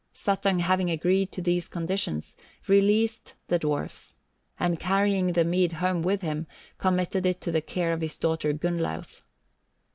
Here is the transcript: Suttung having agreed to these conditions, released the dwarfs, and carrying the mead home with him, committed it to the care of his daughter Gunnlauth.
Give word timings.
Suttung 0.15 0.61
having 0.61 0.89
agreed 0.89 1.31
to 1.33 1.43
these 1.43 1.69
conditions, 1.69 2.35
released 2.67 3.35
the 3.49 3.59
dwarfs, 3.59 4.15
and 4.59 4.79
carrying 4.79 5.33
the 5.33 5.45
mead 5.45 5.73
home 5.73 6.01
with 6.01 6.23
him, 6.23 6.47
committed 6.79 7.23
it 7.23 7.39
to 7.41 7.51
the 7.51 7.61
care 7.61 7.93
of 7.93 8.01
his 8.01 8.17
daughter 8.17 8.51
Gunnlauth. 8.51 9.21